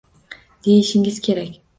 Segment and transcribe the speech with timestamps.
[0.67, 1.61] Deyishingiz kerak